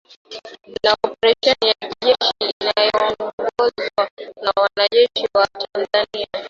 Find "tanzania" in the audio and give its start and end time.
5.47-6.27